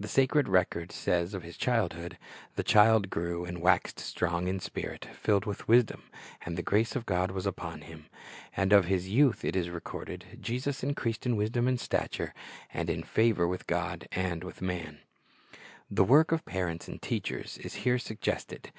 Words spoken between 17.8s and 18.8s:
here suggested.